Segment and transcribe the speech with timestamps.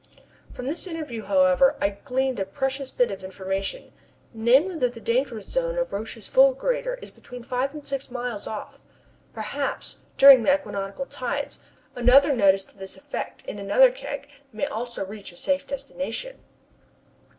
[0.51, 3.91] From this interview, however, I gleaned a precious bit of information,
[4.33, 8.79] namely, that the dangerous zone of Roch's fulgurator is between five and six miles off.
[9.31, 11.59] Perhaps, during the next equinoctial tides,
[11.95, 16.39] another notice to this effect in another keg may also reach a safe destination.